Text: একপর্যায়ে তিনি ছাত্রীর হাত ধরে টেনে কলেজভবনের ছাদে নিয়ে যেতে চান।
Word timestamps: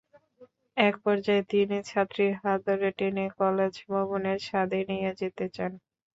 একপর্যায়ে 0.77 1.43
তিনি 1.51 1.77
ছাত্রীর 1.85 2.33
হাত 2.39 2.59
ধরে 2.67 2.89
টেনে 2.97 3.25
কলেজভবনের 3.37 4.39
ছাদে 4.47 4.79
নিয়ে 4.89 5.11
যেতে 5.19 5.45
চান। 5.55 5.71